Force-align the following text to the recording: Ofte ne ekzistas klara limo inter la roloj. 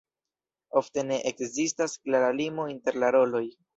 Ofte 0.81 1.03
ne 1.09 1.19
ekzistas 1.31 1.93
klara 2.07 2.33
limo 2.41 2.67
inter 2.75 2.99
la 3.05 3.13
roloj. 3.19 3.45